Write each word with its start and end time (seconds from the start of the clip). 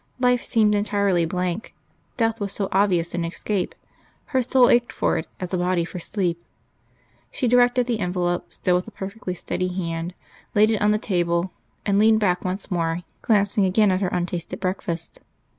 Life 0.19 0.41
seemed 0.41 0.73
entirely 0.73 1.25
blank: 1.27 1.75
death 2.17 2.41
was 2.41 2.51
so 2.51 2.69
obvious 2.71 3.13
an 3.13 3.23
escape; 3.23 3.75
her 4.33 4.41
soul 4.41 4.67
ached 4.67 4.91
for 4.91 5.19
it, 5.19 5.27
as 5.39 5.53
a 5.53 5.59
body 5.59 5.85
for 5.85 5.99
sleep. 5.99 6.43
She 7.29 7.47
directed 7.47 7.85
the 7.85 7.99
envelope, 7.99 8.51
still 8.51 8.73
with 8.73 8.87
a 8.87 8.97
perfectly 8.97 9.35
steady 9.35 9.67
hand, 9.67 10.15
laid 10.55 10.71
it 10.71 10.81
on 10.81 10.89
the 10.89 10.97
table, 10.97 11.51
and 11.85 11.99
leaned 11.99 12.19
back 12.19 12.43
once 12.43 12.71
more, 12.71 13.01
glancing 13.21 13.63
again 13.63 13.91
at 13.91 14.01
her 14.01 14.07
untasted 14.07 14.59
breakfast. 14.59 15.19